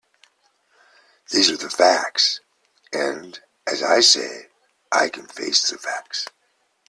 These 1.29 1.63
are 1.63 1.69
facts, 1.69 2.39
and, 2.91 3.39
as 3.67 3.83
I 3.83 3.99
said, 3.99 4.47
I 4.91 5.09
can 5.09 5.27
face 5.27 5.69
facts. 5.73 6.25